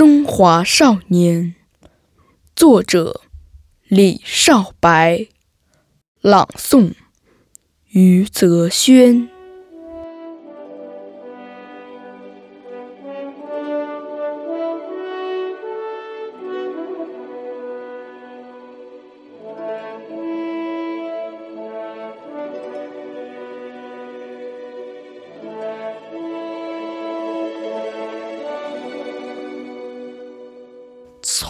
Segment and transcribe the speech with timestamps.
[0.00, 1.56] 中华少年，
[2.56, 3.20] 作者
[3.86, 5.26] 李少白，
[6.22, 6.94] 朗诵
[7.90, 9.28] 余泽轩。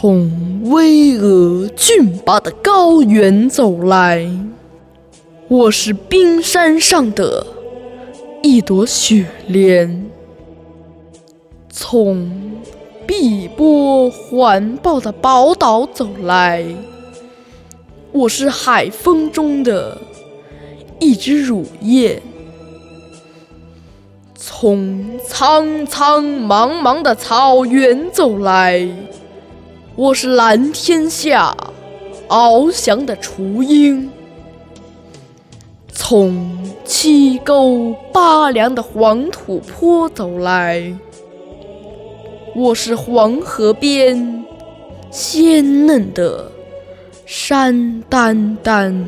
[0.00, 4.26] 从巍峨峻拔的高原走来，
[5.46, 7.46] 我是冰山上的
[8.42, 10.06] 一朵雪莲；
[11.68, 12.32] 从
[13.06, 16.64] 碧波环抱的宝岛走来，
[18.10, 19.98] 我是海风中的
[20.98, 22.16] 一只乳燕；
[24.34, 28.88] 从苍苍茫茫的草原走来。
[30.00, 31.54] 我是蓝天下
[32.26, 34.10] 翱翔的雏鹰，
[35.92, 40.96] 从七沟八梁的黄土坡走来。
[42.56, 44.42] 我是黄河边
[45.10, 46.50] 鲜嫩的
[47.26, 49.06] 山丹丹。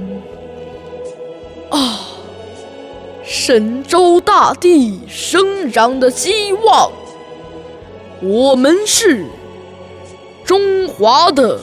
[1.71, 2.01] 啊，
[3.25, 6.93] 神州大地生长的希望，
[8.21, 9.25] 我们是。
[10.53, 11.59] 中华的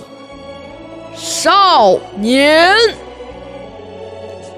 [1.13, 2.73] 少年，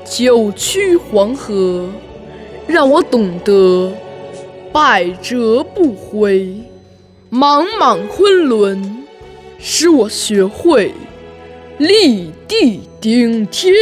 [0.06, 1.90] 九曲黄河
[2.66, 3.92] 让我懂得
[4.72, 6.64] 百折不回；
[7.30, 9.04] 茫茫昆仑
[9.59, 10.94] 使我学会
[11.78, 13.74] 立地顶天。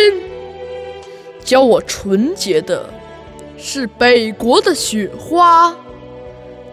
[1.43, 2.89] 教我纯洁的
[3.55, 5.75] 是北国的雪花，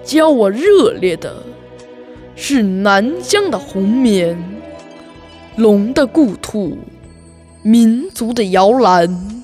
[0.03, 1.43] 教我热烈的。
[2.39, 4.39] 是南疆的红棉，
[5.57, 6.77] 龙的故土，
[7.63, 9.43] 民族的摇篮，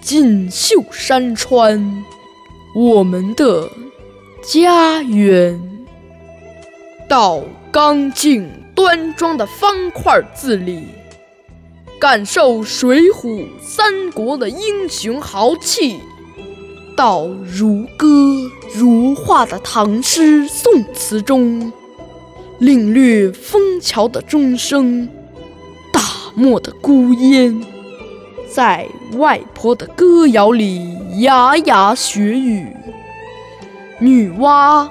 [0.00, 2.04] 锦绣山川，
[2.74, 3.70] 我们的
[4.42, 5.62] 家园。
[7.08, 7.40] 到
[7.70, 10.82] 刚劲端庄的方块字里，
[12.00, 16.00] 感受水浒三国的英雄豪气；
[16.96, 18.06] 到如歌
[18.74, 21.72] 如画的唐诗宋词中。
[22.58, 25.08] 领略枫桥的钟声，
[25.92, 26.00] 大
[26.34, 27.64] 漠的孤烟，
[28.50, 32.66] 在外婆的歌谣里牙牙学语；
[34.00, 34.88] 女娲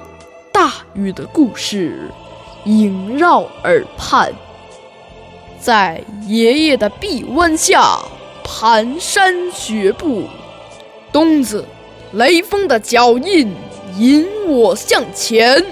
[0.50, 2.10] 大禹的故事
[2.64, 4.32] 萦绕耳畔，
[5.60, 7.98] 在爷爷的臂弯下
[8.42, 10.22] 蹒跚学步；
[11.12, 11.66] 冬子
[12.12, 13.52] 雷锋的脚印
[13.98, 15.62] 引我向前。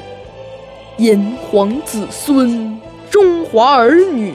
[0.99, 2.81] 炎黄子孙，
[3.11, 4.33] 中华儿女，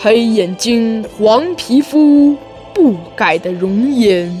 [0.00, 2.36] 黑眼睛，黄皮肤，
[2.74, 4.36] 不改的容颜。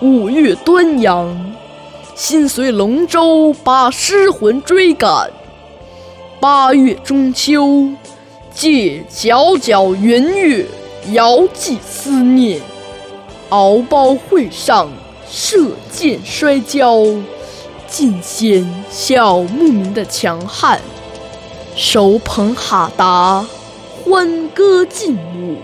[0.00, 1.54] 五月端阳，
[2.16, 5.28] 心随龙舟把诗魂追赶；
[6.40, 7.90] 八月中秋，
[8.52, 10.66] 借皎皎圆月
[11.12, 12.60] 遥寄思念。
[13.50, 14.90] 敖包会上，
[15.30, 17.04] 射箭摔跤。
[17.92, 20.80] 尽显小牧民的强悍，
[21.76, 23.46] 手捧哈达，
[24.02, 25.58] 欢歌劲舞，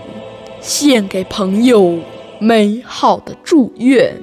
[0.61, 1.97] 献给朋友
[2.37, 4.15] 美好的祝愿。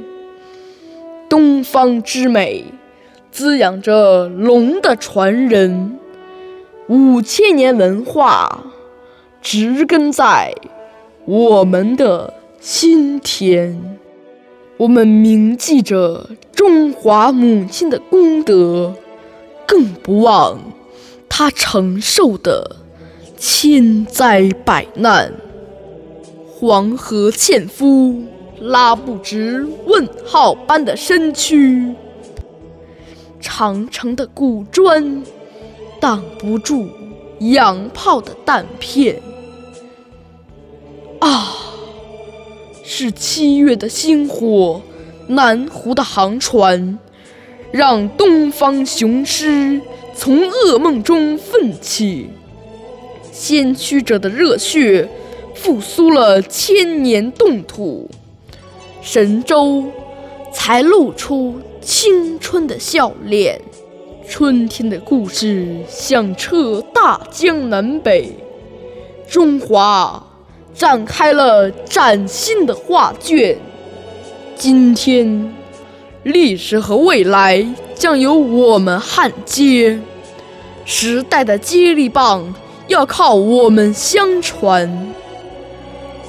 [1.28, 2.66] 东方之美，
[3.32, 5.98] 滋养着龙的传人，
[6.86, 8.66] 五千年文化，
[9.42, 10.54] 植根在
[11.24, 13.98] 我们的心田。
[14.78, 18.94] 我们铭记着中华母亲的功德，
[19.66, 20.60] 更不忘
[21.30, 22.76] 她承受的
[23.38, 25.32] 千灾百难。
[26.50, 28.22] 黄河纤夫
[28.60, 31.94] 拉不直问号般的身躯，
[33.40, 35.22] 长城的古砖
[35.98, 36.86] 挡不住
[37.38, 39.22] 洋炮的弹片。
[42.98, 44.80] 是七月的星火，
[45.26, 46.98] 南湖的航船，
[47.70, 49.82] 让东方雄狮
[50.14, 52.30] 从噩梦中奋起。
[53.30, 55.10] 先驱者的热血，
[55.54, 58.08] 复苏了千年冻土，
[59.02, 59.84] 神州
[60.50, 63.60] 才露出青春的笑脸。
[64.26, 68.32] 春天的故事响彻大江南北，
[69.28, 70.25] 中华。
[70.76, 73.56] 展开了崭新的画卷。
[74.54, 75.54] 今天，
[76.22, 79.98] 历史和未来将由我们焊接。
[80.84, 82.54] 时代的接力棒
[82.88, 85.14] 要靠我们相传。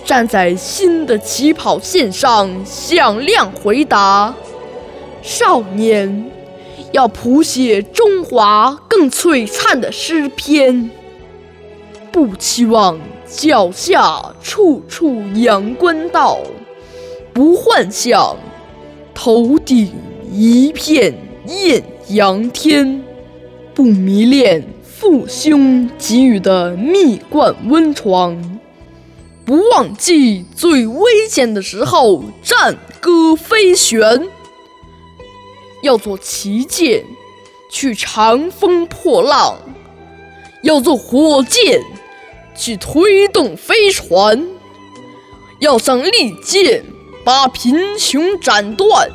[0.05, 4.33] 站在新的起跑线上，响亮回答：
[5.21, 6.31] 少年，
[6.93, 10.89] 要谱写中华更璀璨的诗篇。
[12.13, 12.97] 不期望
[13.29, 16.39] 脚下处处阳关道，
[17.33, 18.37] 不幻想
[19.13, 19.93] 头顶
[20.31, 21.13] 一片
[21.45, 23.03] 艳阳天，
[23.73, 28.59] 不迷恋父兄给予的蜜罐温床。
[29.45, 34.27] 不忘记最危险的时候战歌飞旋，
[35.81, 37.03] 要做旗舰
[37.69, 39.57] 去长风破浪，
[40.63, 41.81] 要做火箭
[42.57, 44.47] 去推动飞船，
[45.59, 46.83] 要像利剑
[47.23, 49.09] 把贫穷斩断，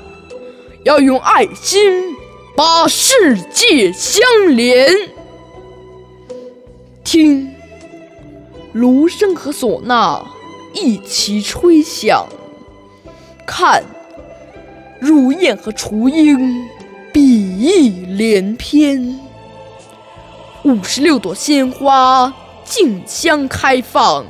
[0.84, 2.14] 要用爱心
[2.56, 4.22] 把世界相
[4.54, 5.10] 连。
[7.04, 7.50] 听。
[8.72, 10.24] 芦笙和唢呐
[10.72, 12.26] 一起吹响，
[13.46, 13.84] 看
[14.98, 16.66] 乳燕和雏鹰
[17.12, 19.20] 比翼连翩，
[20.62, 22.32] 五十六朵鲜花
[22.72, 24.24] 竞相开放，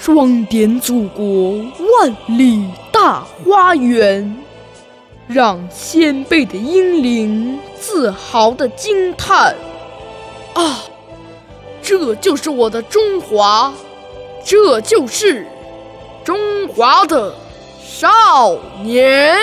[0.00, 4.36] 装点祖国万里大花园，
[5.26, 9.56] 让先辈的英灵自豪地惊叹：
[10.54, 10.84] 啊！
[11.82, 13.74] 这就是我的中华，
[14.44, 15.44] 这就是
[16.22, 17.34] 中华的
[17.82, 19.36] 少年。